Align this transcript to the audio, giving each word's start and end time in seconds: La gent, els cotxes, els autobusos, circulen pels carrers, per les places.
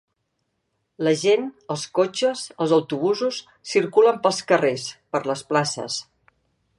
La 1.07 1.11
gent, 1.23 1.43
els 1.75 1.83
cotxes, 1.99 2.41
els 2.65 2.73
autobusos, 2.79 3.41
circulen 3.73 4.17
pels 4.25 4.43
carrers, 4.53 4.89
per 5.17 5.23
les 5.33 5.45
places. 5.53 6.01